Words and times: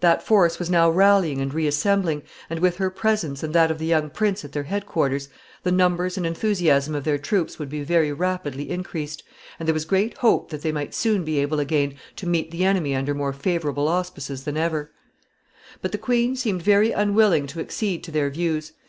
That 0.00 0.20
force 0.20 0.58
was 0.58 0.68
now 0.68 0.90
rallying 0.90 1.40
and 1.40 1.54
reassembling, 1.54 2.22
and, 2.50 2.58
with 2.58 2.78
her 2.78 2.90
presence 2.90 3.44
and 3.44 3.54
that 3.54 3.70
of 3.70 3.78
the 3.78 3.86
young 3.86 4.10
prince 4.10 4.44
at 4.44 4.50
their 4.50 4.64
head 4.64 4.84
quarters, 4.84 5.28
the 5.62 5.70
numbers 5.70 6.16
and 6.16 6.26
enthusiasm 6.26 6.96
of 6.96 7.04
their 7.04 7.18
troops 7.18 7.60
would 7.60 7.68
be 7.68 7.84
very 7.84 8.10
rapidly 8.12 8.68
increased, 8.68 9.22
and 9.60 9.68
there 9.68 9.72
was 9.74 9.84
great 9.84 10.18
hope 10.18 10.50
that 10.50 10.62
they 10.62 10.72
might 10.72 10.92
soon 10.92 11.22
be 11.24 11.38
able 11.38 11.60
again 11.60 11.94
to 12.16 12.26
meet 12.26 12.50
the 12.50 12.64
enemy 12.64 12.96
under 12.96 13.14
more 13.14 13.32
favorable 13.32 13.86
auspices 13.86 14.42
than 14.42 14.56
ever. 14.56 14.90
[Sidenote: 14.90 14.90
Her 15.64 15.68
wishes.] 15.68 15.78
But 15.82 15.92
the 15.92 15.98
queen 15.98 16.34
seemed 16.34 16.62
very 16.62 16.90
unwilling 16.90 17.46
to 17.46 17.60
accede 17.60 18.02
to 18.02 18.10
their 18.10 18.28
views. 18.30 18.72